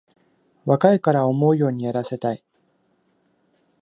[0.65, 2.43] 若いから思うようにやらせたい